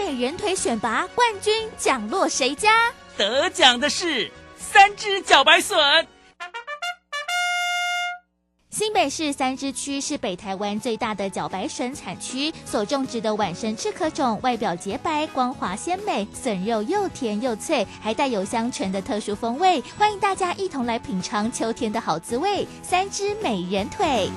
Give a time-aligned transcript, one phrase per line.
[0.00, 2.90] 美人腿选拔冠军奖落谁家？
[3.18, 5.76] 得奖的是三只茭白笋。
[8.70, 19.82] 新北市三支区是北台湾最大的茭白笋产区，所种植的晚生赤壳种，外表洁白、光滑鲜美，笋肉又甜又脆，还带有香醇的特殊风味。
[19.98, 24.30] 欢迎大家一同来品尝秋天的好滋味——三只美人腿。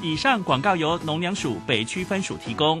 [0.00, 2.80] 以上广告由农粮署北区分署提供。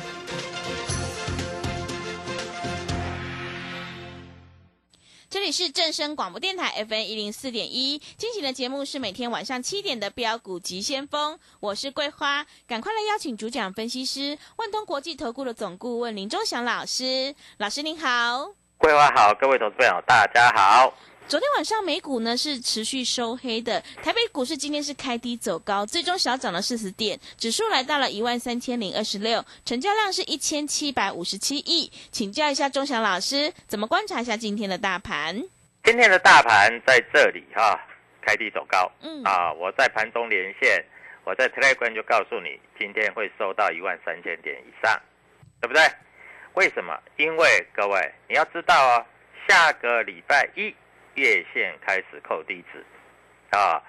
[5.51, 18.53] 是正声广播电台 FM 一零四点一，进行的节目是每天晚上七点的标股急先锋，我是桂花，赶快来邀请主讲分析师万通国际投顾的总顾问林忠祥老师，老师您好。
[18.77, 20.93] 桂花好，各位投资朋友大家好。
[21.27, 31.89] 昨天晚上美股呢是持续收黑的，台北股市今天是开低走高，最终小涨了四十点，指数来到了一万三千零二十六，成交量是一千七百五十七亿。
[32.11, 35.41] 请教一下钟祥老师，怎么观察一下今天的大盘？
[35.85, 37.79] 今天的大盘在这里哈、
[38.21, 40.83] 开低走高，嗯啊，我在盘中连线，
[41.23, 45.01] 我在 Telegram 就告诉你，今天会收到一万三千点以上，
[45.61, 45.81] 对不对？
[46.55, 46.93] 为什么？
[47.15, 49.05] 因为各位你要知道哦，
[49.47, 50.75] 下个礼拜一
[51.15, 52.85] 月线开始扣低值，
[53.51, 53.81] 啊，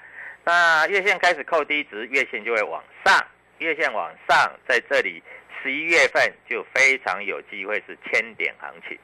[0.45, 3.25] 那月线开始扣低值，月线就会往上，
[3.59, 5.23] 月线往上，在这里
[5.63, 8.99] 十一月份就非常有机会是千点行情，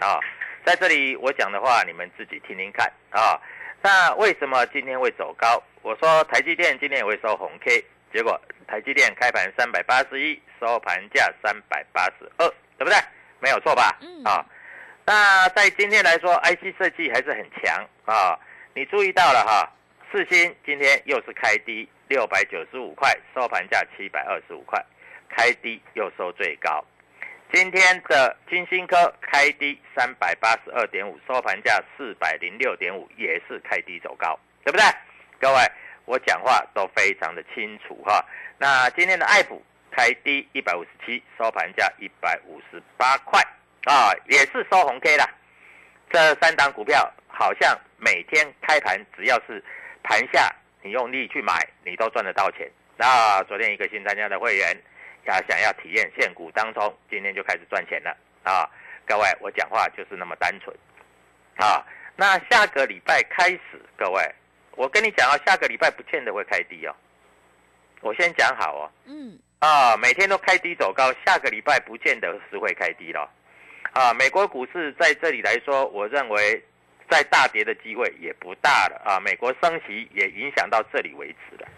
[0.00, 0.18] 啊，
[0.64, 3.40] 在这里我讲的话你们自己听听看啊。
[3.80, 5.62] 那为什么今天会走高？
[5.82, 12.96] 我说台积电今天也会收红 K，结果台积电开盘三百八十一，收盘价三百八十二，对不对？
[13.38, 13.96] 没有错吧？
[14.00, 14.44] 嗯啊，
[15.08, 18.38] 那在今天来说，IC 设计还是很强啊。
[18.74, 19.72] 你注意到了哈，
[20.12, 24.84] 四星今天又是开低六百九十五块，收盘价七百二十五块，
[25.30, 26.84] 开低又收最高。
[27.50, 34.84] 今天的金星科开低三百八十二点五，收盘价四百零六点五，也是开低走高，对不对？
[35.40, 35.60] 各位，
[36.04, 38.22] 我讲话都非常的清楚哈。
[38.58, 43.42] 那今天的爱普开低一百五十七，收盘价一百五十八块
[43.88, 45.26] 啊，也是收红 K 啦。
[46.10, 49.64] 这三档股票好像每天开盘只要是
[50.02, 52.70] 盘下，你用力去买，你都赚得到钱。
[52.98, 54.76] 那昨天一个新参加的会员，
[55.24, 58.68] 要想要体验现股当中，今天就开始赚钱了啊！
[59.06, 60.76] 各位，我讲话就是那么单纯
[61.56, 61.82] 啊。
[62.14, 64.22] 那下个礼拜开始，各位，
[64.72, 66.94] 我跟你讲啊，下个礼拜不见得会开低哦。
[68.02, 73.26] 我先讲好哦，嗯，啊，每天都开低走高，下个礼拜不见得是会开低了。
[73.92, 76.62] 啊，美国股市在这里来说，我认为
[77.10, 79.18] 在大跌的机会也不大了啊。
[79.20, 81.68] 美国升息也影响到这里为止了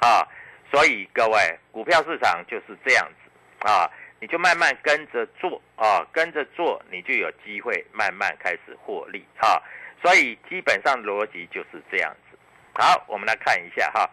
[0.00, 0.26] 啊，
[0.70, 3.90] 所以各位，股票市场就是这样子啊，
[4.20, 9.60] 你就慢慢跟着做啊，跟着做，你就有机会慢慢开始获利啊。
[10.02, 12.38] 所以基本上逻辑就是这样子。
[12.74, 14.08] 好，我们来看一下哈，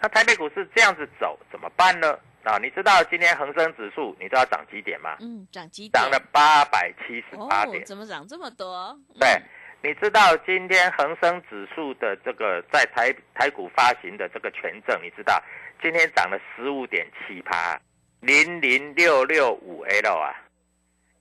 [0.00, 2.18] 那台北股市这样子走怎么办呢？
[2.44, 5.16] 啊，你知道今天恒生指数你知道涨几点吗？
[5.20, 5.92] 嗯，涨几点？
[5.92, 7.82] 涨了八百七十八点。
[7.82, 8.94] 哦，怎么涨这么多？
[9.18, 9.40] 对，
[9.82, 15.42] 你知道今天恒生指数的这个在台台股发行的这个权证，你知道
[15.82, 17.80] 今天涨了十五点七趴，
[18.20, 20.34] 零零六六五 L 啊，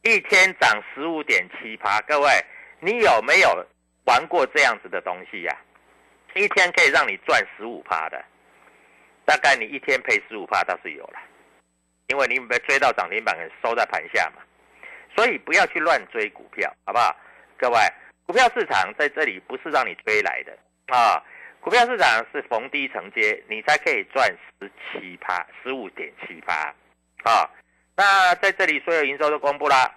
[0.04, 2.02] 一天涨十五点七趴。
[2.02, 2.30] 各位，
[2.81, 3.66] 你有没有
[4.06, 5.58] 玩过这样子的东西呀、
[6.36, 8.22] 一天可以让你赚十五趴的，
[9.25, 11.20] 大概你一天赔十五趴倒是有了，
[12.08, 14.42] 因为你被追到涨停板，收在盘下嘛。
[15.16, 17.16] 所以不要去乱追股票，好不好？
[17.58, 17.78] 各位，
[18.25, 21.24] 股票市场在这里不是让你追来的啊，
[21.62, 24.28] 股票市场是逢低承接，你才可以赚
[24.60, 26.74] 十七趴，十五点七趴
[27.24, 27.50] 啊。
[27.96, 29.90] 那在这里所有营收都公布啦，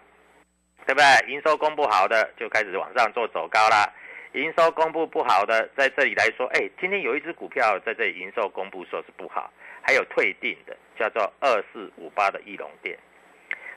[0.87, 1.33] 对不对？
[1.33, 3.91] 营收公布好的就开始往上做走高啦。
[4.37, 9.51] 营收公布不好的，在这里来说，哎，今天有一只股票在这里营收公布说是不好，
[9.81, 12.99] 还有退订的，叫做二四五八的翼龙店。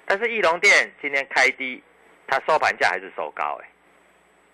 [0.06, 1.82] 但是翼龙店今天开低，
[2.28, 3.70] 它收盘价还是收高哎，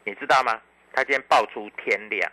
[0.03, 0.61] 你知道吗？
[0.93, 2.31] 它今天爆出天量，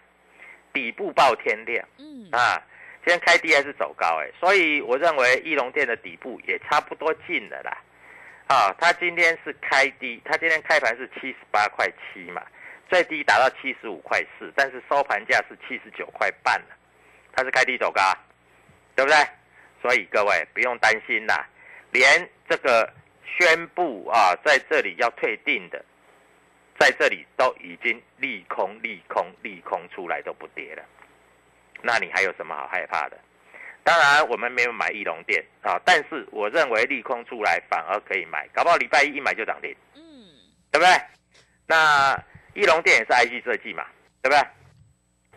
[0.74, 2.62] 底部爆天量，嗯啊，
[3.02, 7.72] 今天开低还是走高哎，所以我认为翼龙店的底部也差不多近了啦。
[8.48, 12.42] 啊，它今天是开低，它今天开盘是七十八块七嘛，
[12.88, 16.76] 最低达到七十五块四，但是收盘价是七十九块半了，
[17.32, 18.02] 它是开低走高，
[18.94, 19.16] 对不对？
[19.80, 21.48] 所以各位不用担心啦，
[21.90, 22.88] 连这个
[23.24, 25.84] 宣布啊，在这里要退订的，
[26.78, 30.82] 在这里都已经利空、利空、利空出来都不跌了，
[31.82, 33.18] 那你还有什么好害怕的？
[33.84, 40.00] 当然，我们没有买翼龙店啊，但是我认为利空出来反而可以买，搞不好礼拜一一买就涨停，嗯，
[40.70, 40.92] 对不对？
[41.66, 42.14] 那
[42.54, 43.86] 翼龙电也是 IC 设计嘛，
[44.22, 44.46] 对不对？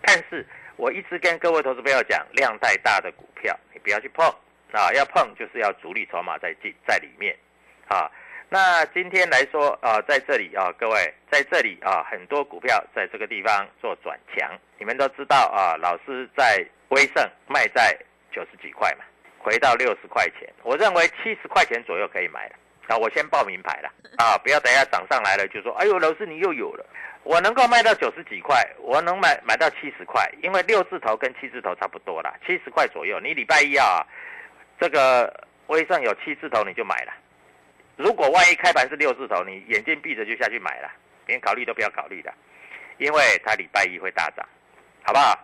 [0.02, 0.46] 但是
[0.76, 4.26] 我一直跟各位投资朋友讲，量太大的股票你不要去碰
[4.72, 7.36] 啊，要碰就是要主力筹码在进在里面
[7.88, 8.12] 啊。
[8.50, 17.98] 那今天来说啊，在这里啊，各位在这里啊，很多股票在这个地方做转强，你们都知道啊，老师在威盛卖在
[18.32, 19.04] 九十几块嘛，
[19.40, 22.56] 回到六十块钱，我认为七十块钱左右可以买了。
[22.88, 26.86] 啊，我先报名牌了啊，不要等一下涨上来了就说，哎呦，老师你又有了。
[27.24, 33.20] 我能够卖到九十几块，我能买买到七十块，因为六字头跟七字头差不多啦，七十块左右。
[33.20, 34.06] 你礼拜一啊，
[34.80, 35.34] 这个
[35.68, 37.12] 威盛有七字头你就买了。
[37.96, 40.92] 如果万一开盘是六字头，你眼睛闭着就下去买了，
[41.26, 42.32] 连考虑都不要考虑的，
[43.00, 44.46] 因为它礼拜一会大涨，
[45.02, 45.36] 好不好？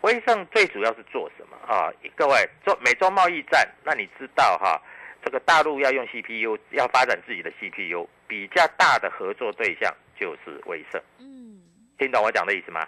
[0.00, 1.92] 威盛最主要是做什么啊？
[2.16, 4.82] 各位做美洲贸易战，那你知道哈？
[5.24, 11.00] 这个大陆要用 CPU，要发展自己的 CPU，比较大的合作对象就是威盛。
[11.18, 11.60] 嗯，
[11.98, 12.86] 听懂我讲的意思吗？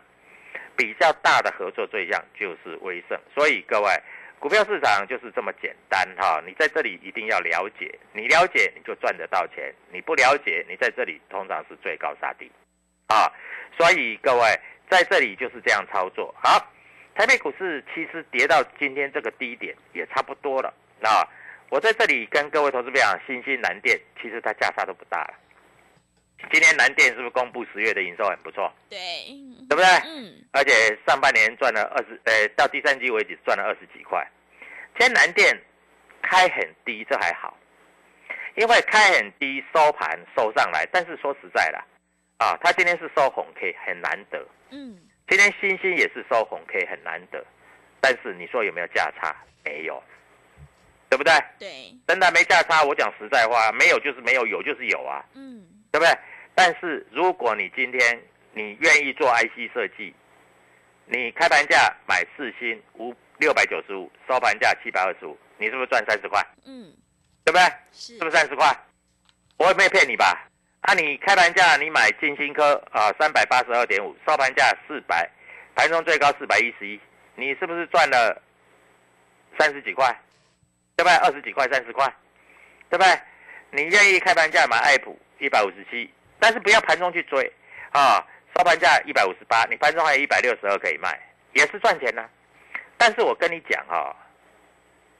[0.75, 3.88] 比较大的合作对象就是威盛，所以各位，
[4.38, 6.43] 股票市场就是这么简单哈。
[6.46, 12.50] 你在这里一定要了解，你了解你就赚得到钱，你不了解，你在这里通常是最高杀低，
[13.08, 13.31] 啊，
[13.76, 14.58] 所以各位
[14.88, 16.34] 在这里就是这样操作。
[16.43, 16.58] 好，
[17.14, 21.29] 台北股市其实跌到今天这个低点也差不多了啊。
[21.73, 25.35] 我在这里跟各位投资朋友讲，新兴南电其实它价差都不大了。
[26.53, 28.99] 今天南电是不是公布十月的营收很不错，对，
[29.71, 29.87] 对不对？
[30.05, 30.71] 嗯，而且
[31.07, 34.23] 上半年赚了二十，呃，到第三季为止赚了二十几块。
[34.99, 35.59] 今天南电
[36.21, 37.57] 开很低，这还好，
[38.57, 41.79] 因为开很低收盘收上来，但是说实在的，
[42.37, 44.46] 啊，它今天是收红 K，很难得。
[44.73, 47.43] 嗯，今天星星也是收红 K，很难得。
[47.99, 49.35] 但是你说有没有价差？
[49.65, 50.03] 没有，
[51.13, 51.35] 对不对？
[51.59, 52.83] 对，真的没价差。
[52.83, 55.23] 我讲实在话，没有就是没有，有就是有啊。
[55.35, 56.19] 嗯，对不对？
[56.55, 58.19] 但是如果你今天
[58.55, 60.15] 你愿意做 IC 设计，
[61.05, 66.43] 你开盘价买四星五六百九十五，收盘价七百二十五，你是不是赚三十块？
[66.65, 66.91] 嗯，
[67.45, 67.63] 对不对？
[67.93, 68.75] 是是不是三十块？
[69.59, 70.49] 我也没骗你吧？
[70.81, 75.31] 啊，你开盘价你买金星科啊，三百八十二点五，收盘价四百，
[75.75, 76.99] 盘中最高四百一十一，
[77.37, 78.41] 你是不是赚了
[79.59, 80.19] 三十几块？
[80.96, 81.15] 对不对？
[81.17, 82.06] 二十几块、三十块，
[82.91, 83.20] 对不对？
[83.70, 87.51] 你愿意开盘价买爱普一百五十七，但是不要盘中去追
[87.91, 88.22] 啊，
[88.56, 91.19] 收盘价一百五十八，你盘中还有一百六十二可以卖，
[91.55, 92.29] 也是赚钱呢、
[92.99, 94.15] 但是我跟你讲哈、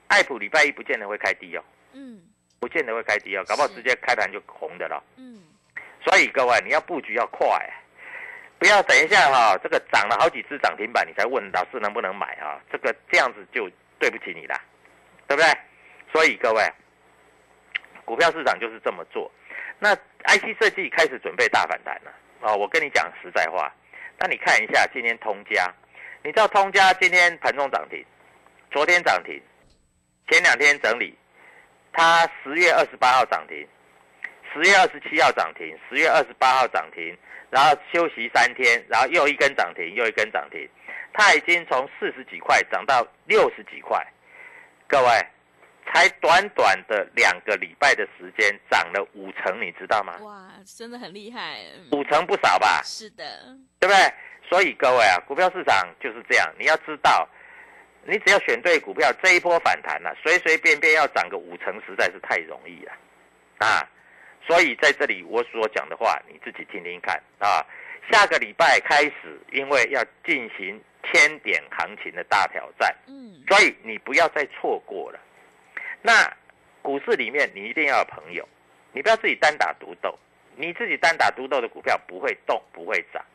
[0.07, 1.63] 爱普礼拜一不见得会开低哦，
[1.93, 2.21] 嗯，
[2.59, 5.03] 不见得会开低哦，搞不好直接开盘就红的了。
[5.17, 5.41] 嗯，
[6.05, 7.47] 所以各位，你要布局要快，
[8.59, 12.61] 不要等一下哈、这个涨了好几次涨停板，你才问老师能不能买啊？
[12.71, 13.67] 这个这样子就
[13.99, 14.61] 对不起你啦，
[15.27, 15.51] 对不对？
[16.11, 16.61] 所以各位，
[18.05, 19.31] 股票市场就是这么做。
[19.79, 23.73] 那 IC 设计开始准备大反弹了啊、我跟你讲实在话，
[24.19, 25.73] 那你看一下今天通家，
[26.23, 28.05] 你知道通家今天盘中涨停，
[28.69, 29.41] 昨天涨停，
[30.29, 31.17] 前两天整理，
[31.93, 33.65] 它十月二十八号涨停，
[34.53, 37.17] 十月二十七号涨停，十月二十八号涨停，
[37.49, 40.69] 然后休息三天，然后又一根涨停，又一根涨停，
[41.13, 44.05] 它已经从四十几块涨到六十几块，
[44.87, 45.07] 各位，
[45.87, 50.17] 才短短的两个礼拜的时间，涨了五成，你知道吗？
[50.21, 51.59] 哇，真的很厉害。
[51.91, 52.81] 五成不少吧？
[52.83, 54.13] 是的，对不对？
[54.49, 57.27] 所以各位啊，股票市场就是这样，你要知道，
[58.05, 62.91] 你只要选对股票，这一波反弹呢、随随便便要涨个五成，实在是太容易了
[63.59, 63.87] 啊！
[64.45, 67.65] 所以在这里我所讲的话，你自己听听看啊。
[68.11, 75.19] 下个礼拜开始，因为要进行千点行情的大挑战，嗯，所以你不要再错过了。
[76.01, 76.31] 那
[76.81, 78.47] 股市里面你一定要有朋友，
[78.91, 80.17] 你不要自己单打独斗。
[80.55, 83.25] 你自己单打独斗的股票不会动，不会涨，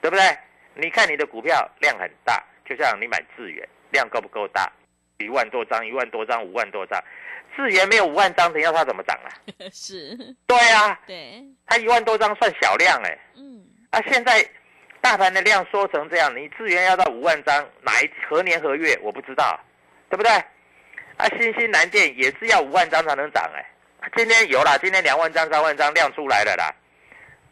[0.00, 0.36] 对不对？
[0.74, 4.68] 你看你的股票量很大，就像你买智源，量够不够大？
[5.18, 7.00] 一万多张，一万多张，五万多张，
[7.54, 9.28] 智源没有五万张，你要它怎么涨啊？
[9.70, 13.51] 是，对啊，对，它一万多张算小量哎、嗯，
[13.92, 14.42] 啊，现在
[15.02, 19.60] 大盘的量缩成这样，你资源要到五万张，哪一何年何月我不知道，
[20.08, 20.32] 对不对？
[21.18, 23.62] 啊，新兴南电也是要五万张才能涨哎、
[24.16, 26.74] 今天有啦，今天两万张、三万张量出来了啦，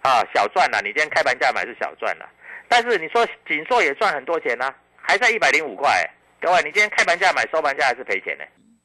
[0.00, 2.26] 啊，小赚了，你今天开盘价买是小赚了，
[2.68, 6.09] 但是你说锦硕也赚很多钱呐、还在一百零五块、
[6.40, 8.44] 各位，你今天开盘价买，收盘价还是赔钱呢、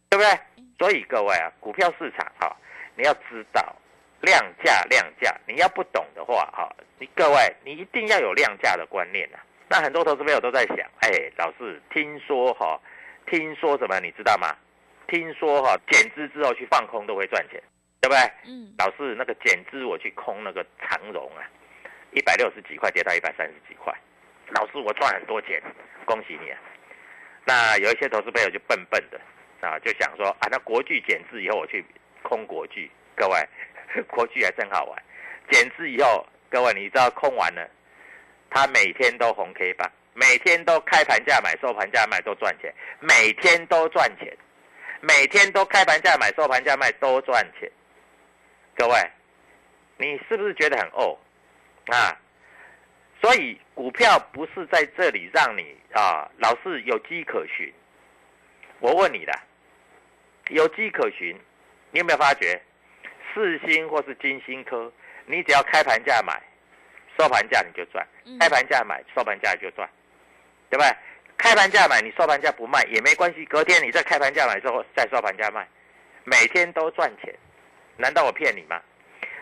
[0.09, 0.37] 对不对？
[0.77, 2.53] 所以各位啊，股票市场哈、
[2.95, 3.73] 你要知道
[4.25, 9.37] 量价量价，你要不懂的话哈、你各位你一定要有量价的观念呐、
[9.69, 12.79] 那很多投资朋友都在想，哎，老师听说哈、
[13.27, 14.53] 听说什么你知道吗？
[15.07, 17.61] 听说哈、减资之后去放空都会赚钱，
[18.01, 18.19] 对不对？
[18.47, 21.45] 嗯，老师那个减资我去空那个长荣啊，
[22.11, 23.93] 一百六十几块跌到一百三十几块，
[24.49, 25.61] 老师我赚很多钱，
[26.05, 26.59] 恭喜你啊！
[27.45, 29.21] 那有一些投资朋友就笨笨的
[29.61, 31.85] 啊，就想说啊，那国巨减资以后我去
[32.23, 33.37] 空国巨，各位，
[34.07, 35.03] 国巨还真好玩，
[35.49, 37.69] 减资以后，各位你知道空完了，
[38.49, 44.35] 他每天都红 K 棒，每天都开盘价买，收盘价卖都赚钱，每天都赚钱，
[45.01, 47.71] 每天都开盘价买，收盘价卖都赚钱。
[48.75, 49.11] 各位，
[49.97, 51.17] 你是不是觉得很哦
[51.87, 52.17] 啊？
[53.21, 57.73] 所以股票不是在这里让你啊，老是有迹可循。
[58.79, 59.31] 我问你的，
[60.49, 61.35] 有迹可循，
[61.91, 62.61] 你有没有发觉？
[63.33, 64.91] 四星或是金星科，
[65.25, 66.41] 你只要开盘价买，
[67.17, 69.89] 收盘价你就赚；嗯开盘价买，收盘价就赚，
[70.69, 70.95] 对不对？
[71.37, 75.67] 开盘价买，你收盘价不卖也没关系，隔天你再开盘价买之后再收盘价卖，
[76.23, 77.33] 每天都赚钱，
[77.97, 78.81] 难道我骗你吗？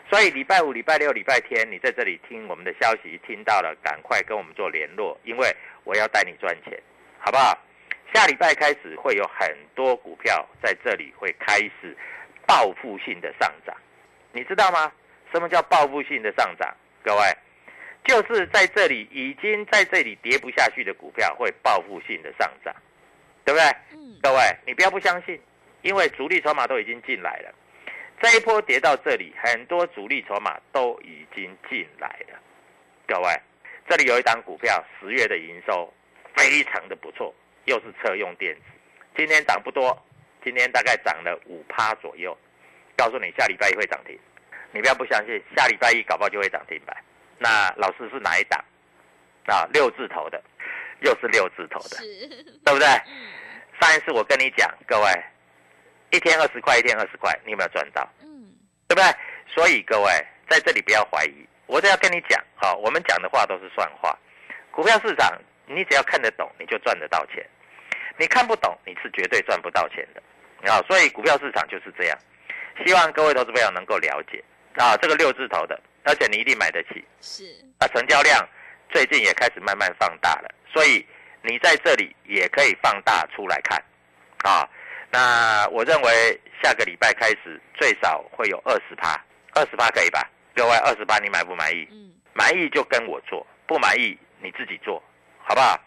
[0.09, 6.77] 所以礼拜五、礼拜六、礼拜天，你在这里听我们的消息，听到了，赶快跟我们做联络，因为我要带你赚钱，
[7.19, 7.57] 好不好？
[8.13, 11.97] 下礼拜开始会有很多股票在这里会开始
[12.45, 13.75] 报复性的上涨，
[14.31, 14.91] 你知道吗？
[15.31, 16.75] 什么叫报复性的上涨？
[17.03, 17.21] 各位，
[18.05, 22.73] 就是在这里已经在这里跌不下去的股票会报复性的上涨，
[23.43, 23.67] 对不对？
[23.93, 25.39] 嗯，各位，你不要不相信，
[25.81, 27.53] 因为主力筹码都已经进来了。
[28.21, 32.39] 这一波跌到这里，很多主力筹码都已经进来了。
[33.07, 33.29] 各位，
[33.89, 35.91] 这里有一档股票，十月的营收
[36.35, 37.33] 非常的不错，
[37.65, 38.61] 又是车用电子，
[39.17, 39.91] 今天涨不多，
[40.43, 42.37] 今天大概涨了五趴左右。
[42.95, 44.17] 告诉你，下礼拜一会涨停，
[44.71, 46.95] 你不要不相信，下礼拜一搞不好就会涨停板。
[47.39, 48.63] 那老师是哪一档？
[49.47, 50.41] 啊，六字头的，
[51.01, 52.27] 又是六字头的，是，
[52.63, 52.87] 对不对？
[53.07, 53.33] 嗯
[53.81, 55.09] 上一次我跟你讲，各位，
[56.11, 58.07] 一天二十块，一天二十块，你有没有赚到？
[58.21, 58.53] 嗯，
[58.87, 59.03] 对不对？
[59.47, 60.11] 所以各位
[60.47, 64.17] 在这里不要怀疑，我都要跟你讲，好、我们讲的话都是算话。
[64.71, 67.43] 股票市场，你只要看得懂，你就赚得到钱；
[68.17, 70.21] 你看不懂，你是绝对赚不到钱的。
[70.69, 72.17] 啊、所以股票市场就是这样。
[72.85, 74.43] 希望各位投资朋友能够了解
[74.75, 77.03] 啊，这个六字头的，而且你一定买得起。
[77.21, 77.43] 是，
[77.79, 78.47] 啊，成交量
[78.89, 81.05] 最近也开始慢慢放大了，所以
[81.41, 83.83] 你在这里也可以放大出来看，
[84.43, 84.67] 啊，
[85.11, 89.19] 那我认为下个礼拜开始最少会有二十趴，
[89.53, 90.27] 二十趴可以吧？
[90.55, 91.87] 各位，二十趴你满不满意？
[91.91, 95.01] 嗯，满意就跟我做，不满意你自己做，
[95.43, 95.79] 好不好？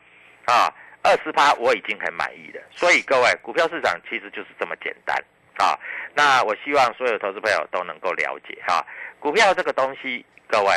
[0.46, 0.72] 啊，
[1.06, 5.16] 二十趴我已经很满意了，所以各位，股票市场其实就是这么简单
[5.56, 5.78] 啊。
[6.16, 8.84] 那我希望所有投资朋友都能够了解哈、
[9.20, 10.72] 股票这个东西，各位，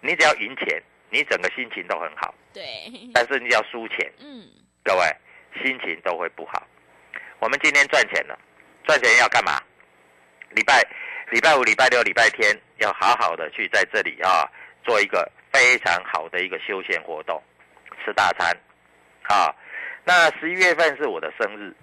[0.00, 2.64] 你只要赢钱，你整个心情都很好；对，
[3.12, 4.48] 但是你要输钱，嗯，
[4.82, 5.04] 各位
[5.62, 6.66] 心情都会不好。
[7.38, 8.38] 我们今天赚钱了，
[8.84, 9.60] 赚钱要干嘛？
[10.52, 10.82] 礼拜
[11.30, 14.48] 礼拜五、礼拜六、礼拜天要好好的去在这里啊，
[14.82, 17.42] 做一个非常好的一个休闲活动，
[18.02, 18.56] 吃大餐
[19.28, 19.54] 啊。
[20.04, 21.74] 那十一月份是我的生日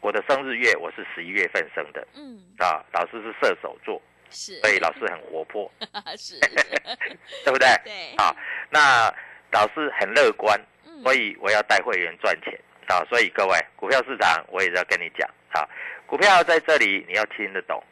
[0.00, 2.06] 我的生日月我是十一月份生的。
[2.14, 5.70] 嗯，啊，老师是射手座，是，所以老师很活泼，
[6.16, 6.38] 是，
[7.44, 7.68] 对不对？
[7.84, 8.34] 对，啊，
[8.70, 9.12] 那
[9.50, 11.02] 老师很乐观，嗯。
[11.02, 12.58] 所以我要带会员赚钱。
[12.86, 13.04] 啊。
[13.10, 15.28] 所以各位，股票市场我也要跟你讲。
[15.50, 15.68] 啊，
[16.06, 17.82] 股票在这里你要听得懂。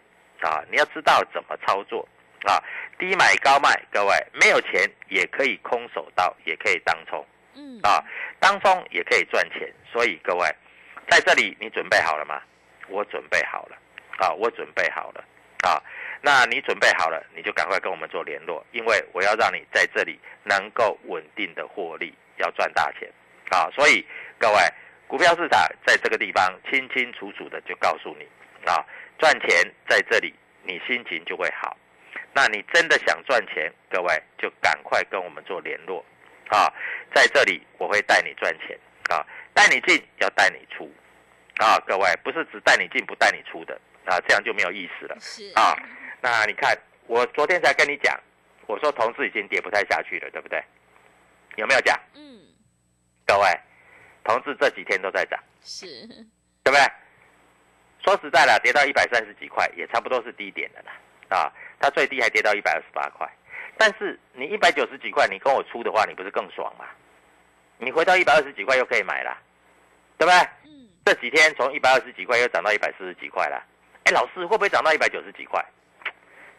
[0.41, 2.09] 啊，你要知道怎么操作。
[2.45, 2.63] 啊。
[2.99, 7.23] 低买高卖，各位没有钱也可以空手道，也可以当冲
[7.57, 8.05] 嗯，啊，
[8.39, 9.73] 当风也可以赚钱。
[9.91, 10.47] 所以各位，
[11.09, 12.41] 在这里你准备好了吗？
[12.89, 13.77] 我准备好了
[14.19, 15.25] 啊，我准备好了
[15.63, 15.83] 啊。
[16.23, 23.09] 那你准备好了，你就赶快跟我们做联络，因为我要让你在这里能够稳定的获利，要赚大钱
[23.51, 23.69] 啊！
[23.75, 24.05] 所以
[24.39, 24.59] 各位，
[25.07, 28.27] 股票市场在这个地方清清楚楚的就告诉你
[28.69, 28.85] 啊，
[29.19, 29.49] 赚钱
[29.89, 31.77] 在这里，你心情就会好。
[32.33, 36.05] 那你真的想赚钱，各位就赶快跟我们做联络
[36.49, 36.73] 啊！
[37.15, 38.79] 在这里我会带你赚钱
[39.11, 39.25] 啊，
[39.55, 40.93] 带你进要带你出
[41.59, 41.79] 啊！
[41.87, 43.75] 各位不是只带你进不带你出的
[44.05, 45.17] 啊，这样就没有意思了。
[45.21, 45.75] 是啊，
[46.21, 46.77] 那你看，
[47.07, 48.19] 我昨天才跟你讲，
[48.67, 50.63] 我说同志已经跌不太下去了，对不对？
[51.57, 51.99] 有没有讲？
[52.15, 52.41] 嗯，
[53.27, 53.49] 各位，
[54.25, 55.87] 同志这几天都在涨，是，
[56.63, 56.81] 对不对？
[58.05, 60.93] 说实在的，跌到一百三十几块，也差不多是低点的啦。
[61.29, 63.27] 啊，它最低还跌到一百二十八块，
[63.77, 66.87] 但是你一百九十几块，你跟我出的话，你不是更爽吗？
[67.79, 69.37] 你回到一百二十几块又可以买了，
[70.19, 70.41] 对不对？
[70.65, 73.63] 嗯，这几天从一百二十几块又涨到一百四十几块了。
[74.05, 75.65] 哎，老师会不会涨到一百九十几块？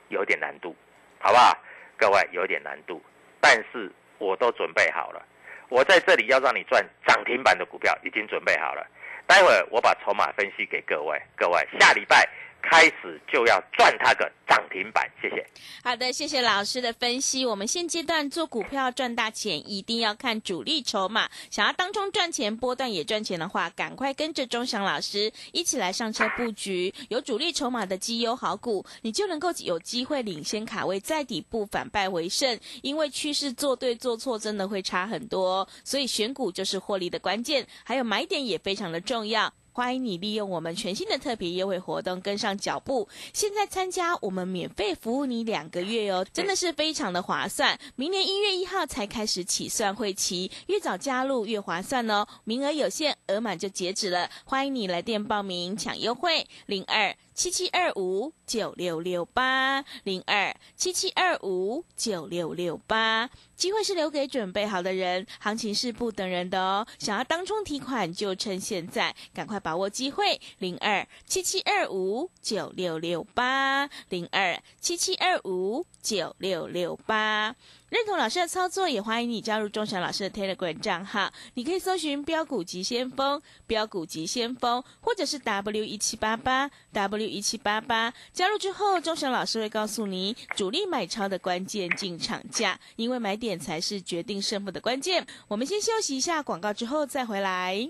[0.10, 0.76] 有点难度，
[1.20, 1.58] 好不好？
[1.98, 3.02] 各位有点难度，
[3.42, 5.26] 但是我都准备好了。
[5.70, 8.86] 我在这里要让你赚涨停板的股票，已经准备好了。
[9.26, 12.26] 待会儿我把筹码分析给各位，各位下礼拜
[12.62, 15.46] 开始就要赚它个涨停板，谢谢。
[15.84, 17.46] 好的，谢谢老师的分析。
[17.46, 21.30] 我们现阶段做股票赚大钱，一定要看主力筹码。
[21.50, 32.60] 想要当中赚钱、波段也赚钱的话，赶快跟着钟祥老师一起来上车布局有主力筹码的绩优好股，你就能够有机会领先卡位，在底部反败为胜。
[32.82, 39.54] 因为趋势做对做错真的会差很多，所以选股就是获利的关键，还有买点也非常的重要。
[39.78, 43.08] 欢迎你利用我们全新的特别优惠活动跟上脚步。
[43.32, 47.78] 现在参加我们免费服务你两个月哦，真的是非常的划算。
[47.96, 52.26] 明年一月一号才开始起算会期，越早加入越划算哦。
[52.44, 54.28] 名额有限，额满就截止了。
[54.46, 63.30] 欢迎你来电报名抢优惠，零二七七二五九六六八零二七七二五九六六八。
[63.56, 66.88] 机会是留给准备好的人，行情是不等人的哦。
[66.98, 77.56] 想要当冲提款，就趁现在，赶快把握机会，零二七七二五九六六八零二七七二五九六六八。
[77.90, 81.32] 认同老师的操作，也欢迎你加入钟祥老师的 Telegram 账号。
[81.54, 88.14] 你可以搜寻“标股急先锋”、“标股急先锋”，或者是 W 一七八八 W 一七八八。
[88.34, 95.26] 加入之后，钟祥老师会告诉你主力买超的关键进场价，因为买点才是决定胜负的关键。
[95.48, 97.90] 我们先休息一下广告，之后再回来。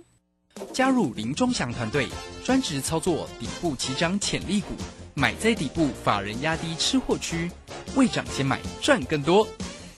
[0.72, 2.08] 加入林钟祥团队，
[2.46, 4.76] 专职操作底部起涨潜力股，
[5.16, 7.50] 买在底部，法人压低吃货区，
[7.96, 9.48] 未涨先买赚更多。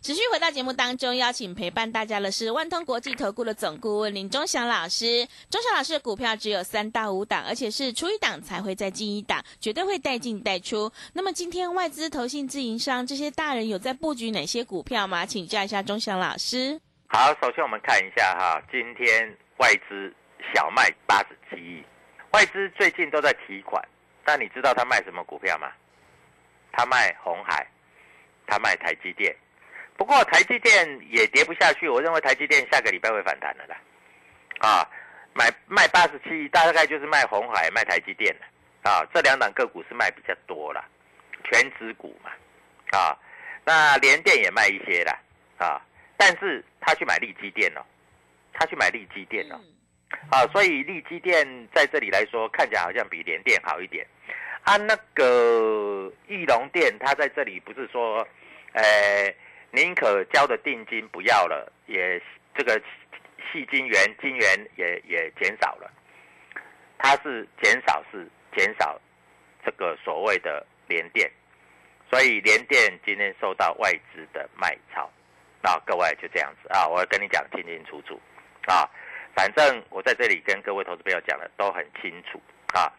[0.00, 5.26] 持续回到节目当中，邀请陪伴大家的是万通国际投顾的总顾问林忠祥老师。
[5.50, 10.90] 忠祥老师的股票只有三到五档，而且是出一档才会再进一档，绝对会带进带出。
[11.14, 15.26] 那么今天外资、投信、自营商这些大人有在布局哪些股票吗？
[15.26, 16.80] 请教一下忠祥老师。
[17.08, 20.14] 好，首先我们看一下哈，今天外资
[20.54, 21.84] 小卖八十七亿，
[22.30, 23.82] 外资最近都在提款，
[24.24, 25.66] 但你知道他卖什么股票吗？
[26.72, 27.66] 他卖红海，
[28.46, 29.36] 他卖台积电。
[29.98, 33.76] 不过台积电也跌不下去，我认为台积电下个礼拜会反弹的啦。
[34.60, 34.88] 啊，
[35.34, 38.46] 买卖八十七，大概就是卖红海、卖台积电了。
[38.88, 40.84] 啊，这两档个股是卖比较多了，
[41.42, 42.30] 全指股嘛。
[42.96, 43.18] 啊，
[43.64, 45.18] 那联电也卖一些啦。
[45.58, 45.82] 啊，
[46.16, 47.82] 但是他去买利基电哦，
[48.52, 49.60] 他去买利基电哦。
[50.30, 54.06] 啊，所以利基电在这里来说，看起来好像比联电好一点。
[54.62, 58.24] 啊，那个翼龙电，它在这里不是说，
[58.74, 59.34] 呃。
[59.70, 62.20] 宁可交的定金不要了，也
[62.54, 62.80] 这个
[63.52, 65.90] 细金元金元也也减少了，
[66.98, 68.26] 它是减少是
[68.56, 69.00] 减少
[69.64, 71.30] 这个所谓的连电，
[72.10, 75.10] 所以连电今天受到外资的卖超，
[75.62, 78.20] 啊，各位就这样子啊，我要跟你讲清清楚楚
[78.66, 78.88] 啊，
[79.34, 82.40] 反正我在这里跟各位投资朋友讲的都很清楚
[82.74, 82.90] 啊。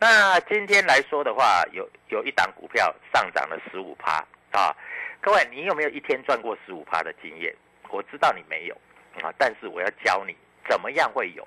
[0.00, 4.74] 那今天来说的话，有有一档股票上涨了十五趴啊，
[5.20, 7.54] 各位你有没有一天赚过十五趴的经验？
[7.90, 8.74] 我知道你没有
[9.22, 10.36] 啊，但是我要教你
[10.68, 11.42] 怎么样会有，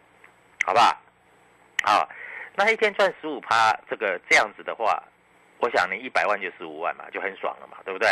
[0.65, 0.97] 好不好？
[1.83, 2.09] 啊，
[2.55, 5.01] 那一天赚十五趴，这个这样子的话，
[5.59, 8.09] 我想你一百万就十五万嘛，就很爽了嘛，对不对？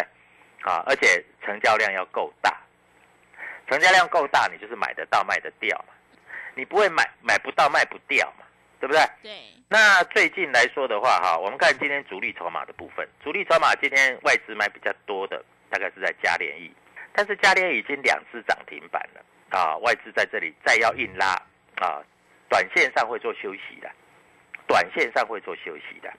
[0.62, 2.56] 啊，而且成交量要够大，
[3.67, 5.93] 成交量够大，你就是买得到卖得掉嘛，
[6.56, 8.45] 你不会买买不到卖不掉嘛，
[8.80, 9.02] 对不对？
[9.22, 9.32] 对。
[9.68, 16.72] 那最近来说的话，哈，我们看今天主力筹码的部分，主力筹码今天外资买比较多的，大概是在嘉联益，
[17.13, 19.22] 但是嘉联已经两次涨停板了
[19.58, 21.36] 啊，外资在这里再要硬拉
[21.82, 22.02] 啊，
[22.50, 23.92] 短线上会做休息的，
[24.65, 26.12] 短线上会做休息的。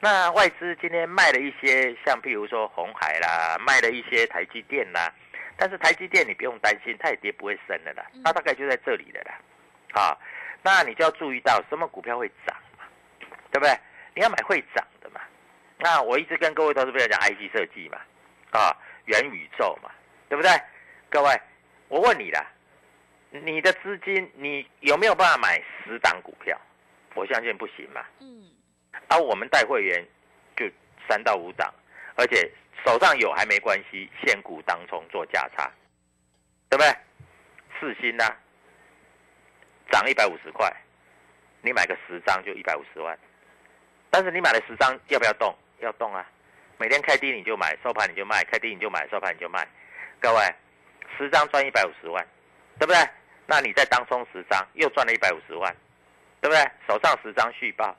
[0.00, 5.10] 那外资今天卖了一些，像譬如说红海啦，卖了一些台积电啦，
[5.56, 9.38] 但是台积电你不用担心，它也跌不会升的啦，它大概就在这里的啦，
[9.94, 10.18] 啊，
[10.64, 12.84] 那你就要注意到什么股票会涨嘛，
[13.52, 13.78] 对不对？
[14.14, 15.20] 你要买会涨的嘛。
[15.78, 17.98] 那我一直跟各位投资朋友讲 IC 设计嘛，
[18.50, 18.74] 啊，
[19.04, 19.90] 元宇宙嘛，
[20.28, 20.50] 对不对？
[21.10, 21.40] 各位，
[21.88, 22.46] 我问你啦，
[23.30, 26.58] 你的资金你有没有办法买十档股票？
[27.14, 28.02] 我相信不行嘛。
[28.20, 28.50] 嗯。
[29.08, 30.02] 而我们带会员
[30.56, 30.64] 就
[31.06, 31.70] 三到五档，
[32.16, 32.50] 而且
[32.86, 35.70] 手上有还没关系，现股当中做价差，
[36.70, 36.96] 对不对？
[37.78, 38.24] 四星呢，
[39.90, 40.72] 涨一百五十块，
[41.62, 43.18] 你买个十张就一百五十万，
[44.10, 45.54] 但是你买了十张要不要动？
[45.80, 46.24] 要动啊！
[46.78, 49.66] 每天开低你就买，收盘你就卖，开低你就买，收盘你就卖。
[50.20, 50.54] 各位，
[51.16, 52.26] 十张赚一百五十万，
[52.78, 52.98] 对不对？
[53.46, 55.74] 那你再当中十张又赚了一百五十万，
[56.40, 56.62] 对不对？
[56.88, 57.94] 手上十张续报。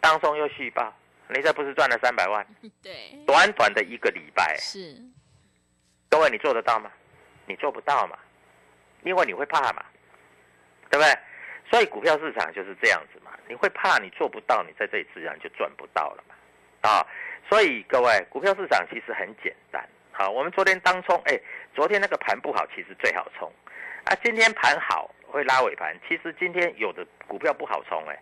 [0.00, 0.92] 当中又续报，
[1.28, 2.46] 你这不是赚了三百万？
[2.82, 4.96] 对，短短的一个礼拜，是。
[6.08, 6.90] 各位，你做得到吗？
[7.46, 8.18] 你做不到嘛，
[9.02, 9.84] 因为你会怕嘛，
[10.90, 11.18] 对不对？
[11.70, 16.34] 所以股票市场就是这样子嘛，你会怕，你做不到，你在这里自然就赚不到了嘛。
[16.82, 17.06] 啊，
[17.48, 19.88] 所以各位，股票市场其实很简单。
[20.10, 21.40] 好，我们昨天当冲，哎，
[21.74, 23.50] 昨天那个盘不好，其实最好冲。
[24.04, 28.18] 啊，今天盘好会拉尾盘，其实今天有的股票不好冲，哎。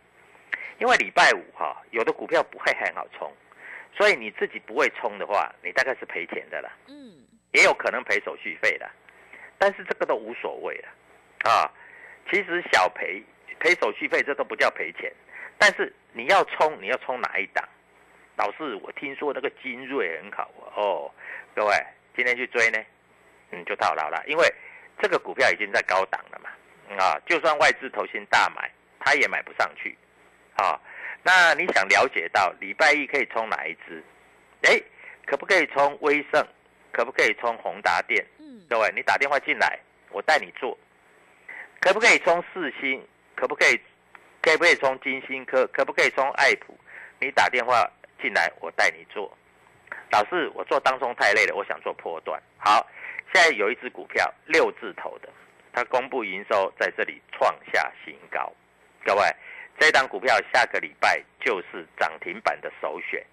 [0.78, 3.32] 因为礼拜五哈，有的股票不会很好冲，
[3.96, 6.70] 所以你自己不会冲的话，你大概是赔钱的啦。
[6.86, 8.88] 嗯，也有可能赔手续费的，
[9.58, 10.88] 但是这个都无所谓了，
[11.50, 11.68] 啊，
[12.30, 13.20] 其实小赔
[13.58, 15.12] 赔手续费这都不叫赔钱，
[15.58, 17.66] 但是你要冲，你要冲哪一档？
[18.36, 21.10] 老师，我听说那个精锐很好哦，
[21.54, 21.74] 各位
[22.16, 22.78] 今天去追呢，
[23.50, 24.54] 嗯，就套牢了，因为
[25.00, 26.50] 这个股票已经在高档了嘛，
[27.02, 29.96] 啊，就算外资投信大买，它也买不上去。
[30.56, 30.80] 啊，
[31.22, 34.02] 那你想了解到礼拜一可以冲哪一支？
[34.62, 34.80] 哎，
[35.26, 36.46] 可不可以冲威盛？
[36.90, 38.24] 可不可以冲宏达电？
[38.38, 39.78] 嗯，各位，你打电话进来，
[40.10, 40.76] 我带你做。
[41.80, 43.06] 可不可以冲四星？
[43.38, 43.80] 可不可以？
[44.42, 45.64] 可不可以冲金星科？
[45.68, 46.76] 可不可以冲爱普？
[47.20, 47.88] 你打电话
[48.20, 49.32] 进来，我带你做。
[50.10, 52.42] 老师，我做当中太累了，我想做破段。
[52.58, 52.84] 好，
[53.32, 55.28] 现在有一只股票六字头的，
[55.72, 58.52] 它公布营收在这里创下新高，
[59.04, 59.22] 各位。
[59.78, 63.24] 这档股票下个礼拜就是涨停板的首选，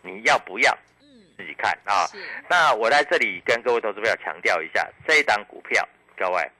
[0.00, 0.72] 你要不要？
[1.02, 2.08] 嗯，自己看啊。
[2.48, 6.50] 那我在这里跟各位投资朋友强调一下，这一档股票，各位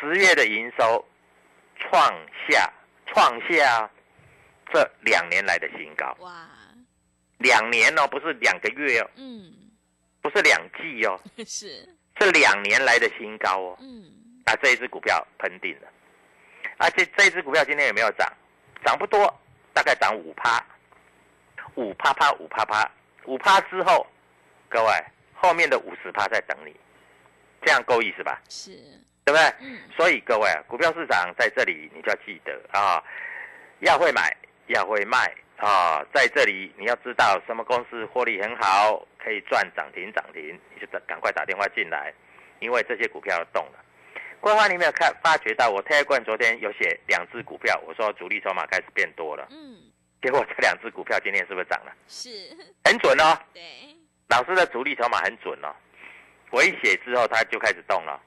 [0.00, 1.06] 十月的营收
[1.80, 2.12] 创
[2.48, 2.72] 下
[3.06, 3.90] 创下
[4.72, 6.16] 这两年来的新高。
[6.20, 6.48] 哇！
[7.38, 9.10] 两年哦，不是两个月哦。
[9.16, 9.52] 嗯。
[10.22, 11.18] 不是两季哦。
[11.44, 11.88] 是。
[12.20, 13.78] 是两年来的新高哦。
[13.80, 14.12] 嗯。
[14.44, 15.88] 那这一只股票喷定了。
[16.78, 18.30] 而且这一只股票今天有没有涨？
[18.82, 19.38] 涨不多，
[19.74, 20.64] 大概涨五趴，
[21.74, 22.90] 五趴趴，五趴趴，
[23.26, 24.06] 五趴之后，
[24.70, 26.74] 各位后面的五十趴在等你，
[27.62, 28.40] 这样够意思吧？
[28.48, 28.72] 是，
[29.24, 29.54] 对不对？
[29.60, 29.78] 嗯。
[29.96, 33.02] 所以各位，股票市场在这里，你就要记得啊，
[33.80, 34.34] 要会买，
[34.66, 42.12] 要会卖啊，在这里你要知道什么公司获利很好，可以赚涨停涨停，你就赶快打电话进来，
[42.60, 43.84] 因为这些股票要动了。
[44.40, 49.46] 桂花，你没有看发觉到我泰冠昨天有写两只股票，我说主力筹码开始变多了。
[49.50, 49.76] 嗯，
[50.22, 51.92] 结果这两只股票今天是不是涨了？
[52.08, 52.30] 是，
[52.84, 53.38] 很准哦。
[53.52, 53.62] 对，
[54.28, 55.68] 老师的主力筹码很准哦。
[56.50, 58.18] 我一写之后，它就开始动了，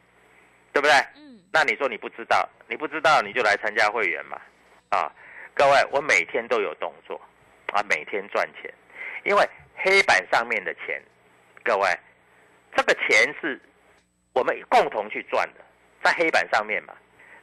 [0.74, 0.92] 对不对？
[1.16, 1.40] 嗯。
[1.54, 4.42] 那你说你不知道，你不知道你就来参加会员嘛。
[4.90, 5.12] 啊，
[5.54, 7.22] 各位，我每天都有动作，
[7.72, 8.74] 啊，每天赚钱，
[9.24, 11.02] 因为黑板上面的钱，
[11.64, 11.88] 各位，
[12.76, 13.62] 这个钱是
[14.34, 15.62] 我们共同去赚的。
[16.04, 16.94] 在黑板上面嘛，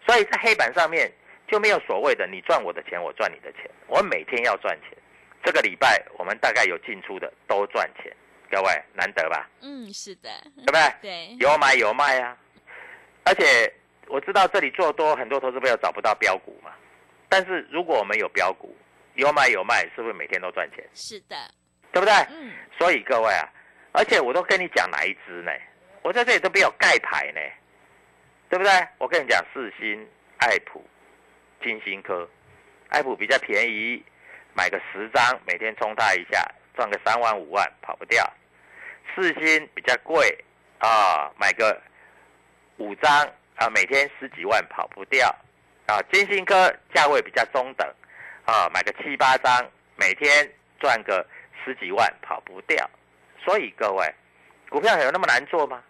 [0.07, 1.11] 所以在黑板上面
[1.49, 3.71] 就没有所谓的你赚我的钱，我赚你的钱。
[3.87, 4.99] 我每天要赚钱。
[5.43, 8.14] 这个礼拜我们大概有进出的都赚钱，
[8.51, 9.49] 各位难得吧？
[9.62, 10.81] 嗯，是的，对不对？
[11.01, 12.37] 对，有买有卖啊。
[13.31, 13.73] 而且
[14.09, 16.73] 我知道这里做多，很多投资朋友找不到标股嘛。
[17.29, 18.77] 但是如果我们有标股，
[19.14, 20.85] 有买有卖，是不是每天都赚钱？
[20.95, 21.37] 是的，
[21.93, 22.12] 对不对？
[22.29, 23.49] 嗯，所以各位啊，
[23.93, 25.53] 而且我都跟你讲哪一支呢？
[26.03, 27.40] 我在这里都没有盖牌呢，
[28.49, 28.73] 对不对？
[28.99, 30.05] 我跟你讲，四星、
[30.38, 30.85] 爱普、
[31.62, 32.29] 金星科，
[32.88, 34.03] 爱普比较便宜，
[34.55, 38.29] 买个十张，每天冲它一下，赚个三万五万，跑不掉。
[39.14, 40.37] 四星比较贵
[40.81, 41.81] 啊，买个
[42.81, 43.12] 五张
[43.57, 45.29] 啊，每天十几万，跑不掉。
[45.87, 47.87] 啊，金星科价位比较中等，
[48.47, 51.25] 啊，买个七八张，每天赚个
[51.62, 52.88] 十几万，跑不掉。
[53.45, 54.14] 所以各位，
[54.71, 55.83] 股票有那么难做吗？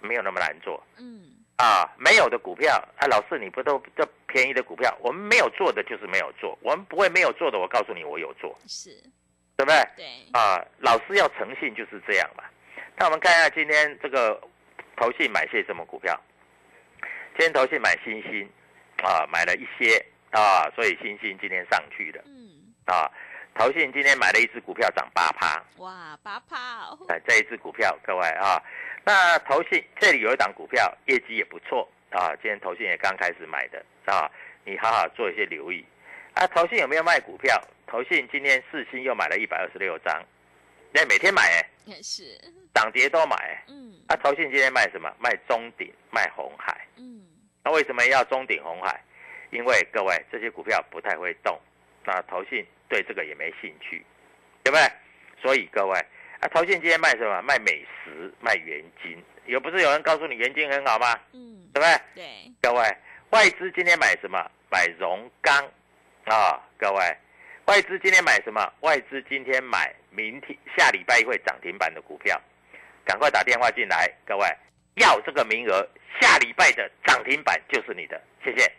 [0.00, 0.84] 没有那么难做。
[0.98, 1.22] 嗯，
[1.56, 7.58] 啊，没有的股票，啊，老师你不都这便宜的股票，我们没有做的就是没有做，我们不会没有做的。
[7.58, 8.90] 我告诉你，我有做，是，
[9.56, 9.76] 对不对？
[9.96, 12.44] 对，啊，老师要诚信就是这样嘛。
[12.96, 14.40] 那我们看一下今天这个
[14.96, 16.20] 投信买些什么股票？
[17.36, 18.48] 今天投信买新星，
[19.02, 19.98] 啊，买了一些
[20.30, 22.22] 啊，所以星星今天上去了。
[22.26, 23.10] 嗯，啊，
[23.56, 28.62] 投信今天买了一只股票涨八趴，哇，八趴哦，哎，这一只股票，各位啊，
[29.04, 34.30] 那投信这里有一档股票业绩也不错啊，今天投信也刚开始买的啊，
[34.64, 35.84] 你好好做一些留意
[36.34, 36.46] 啊。
[36.46, 37.60] 投信有没有卖股票？
[37.88, 40.24] 投信今天四星又买了一百二十六张，
[40.92, 42.22] 那每天买哎，也 是，
[42.72, 43.64] 涨跌都买哎。
[43.68, 45.12] 嗯，啊，投信今天卖什么？
[45.18, 46.86] 卖中鼎，卖红海。
[46.96, 47.23] 嗯，
[47.64, 49.00] 那为什么要中鼎红海？
[49.50, 51.58] 因为各位这些股票不太会动，
[52.04, 54.04] 那投信对这个也没兴趣，
[54.62, 54.86] 对不对？
[55.40, 55.98] 所以各位
[56.40, 57.40] 啊，投信今天卖什么？
[57.42, 59.22] 卖美食，卖元金。
[59.46, 61.18] 有不是有人告诉你元金很好吗？
[61.32, 62.00] 嗯，对不对？
[62.14, 62.96] 对，各位，
[63.30, 64.44] 外资今天买什么？
[64.70, 65.54] 买荣钢
[66.24, 66.60] 啊！
[66.76, 67.16] 各位，
[67.66, 68.72] 外资今天买什么？
[68.80, 72.40] 外资今天买明天下礼拜会涨停板的股票，
[73.04, 74.46] 赶快打电话进来，各位
[74.94, 75.88] 要这个名额，
[76.20, 78.72] 下礼拜的涨停板就是你的，谢谢。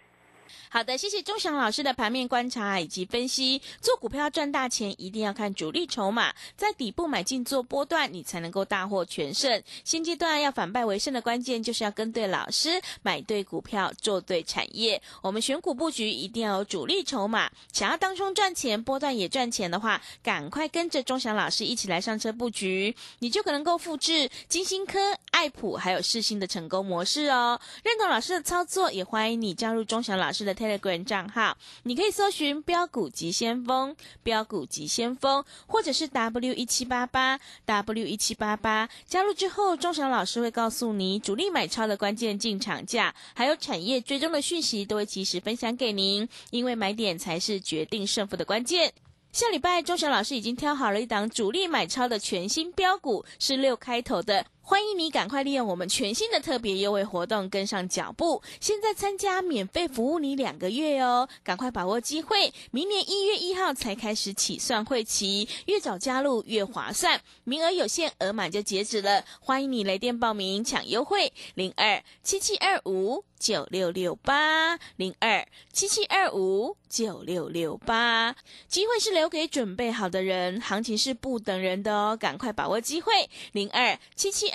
[0.70, 3.62] 好的，谢谢钟祥老师的盘面观察以及分析。
[3.82, 9.62] 做股票赚大钱，一定要看主力筹码，在底部买进做波段，你才能够大获全胜。
[9.84, 15.02] 现阶段要反败为胜的关键，就是要跟对老师，买对股票，做对产业。
[15.22, 25.00] 我们选股布局一定要有主力筹码，想要当中赚钱，波段也赚钱的话，赶快跟着钟祥老师一起来上车布局，你就可能够复制金星科、
[25.32, 27.60] 爱普还有世新的成功模式哦。
[27.84, 38.90] 认同老师的操作，也欢迎你加入钟祥老师师的 Telegram 账号，你可以搜寻“标股急先锋”、“标股急先锋”，或者是 W 一七八八 W 一七八八。
[39.06, 46.28] 加入之后，钟祥老师会告诉你主力买超的关键进场价，还有产业追踪的讯息，都会及时分享给您。
[46.52, 48.92] 因为买点才是决定胜负的关键。
[49.32, 54.46] 下礼拜，钟祥老师已经挑好了一档主力买超的全新标股，是六开头的。
[54.68, 62.52] 欢迎你赶快利用我们全新的特别优惠活动跟上脚步，现在参加免费服务你两个月哦，赶快把握机会！
[62.72, 69.24] 明年一月一号才开始起算会期，越早加入越划算，名额有限，额满就截止了。
[69.40, 78.36] 欢迎你来电报名抢优惠，零二七七二五九六六八零二七七二五九六六八，
[78.68, 84.55] 机会是留给准备好的人，行情是不等人的哦，赶快把握机会，零二七七。